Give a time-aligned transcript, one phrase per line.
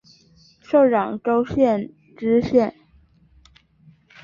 [0.63, 2.73] 授长洲县知县。